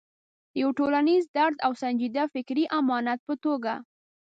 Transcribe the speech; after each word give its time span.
د 0.53 0.53
یو 0.61 0.69
ټولنیز 0.79 1.23
درد 1.37 1.57
او 1.65 1.71
سنجیده 1.81 2.23
فکري 2.33 2.65
امانت 2.79 3.19
په 3.27 3.33
توګه. 3.43 3.73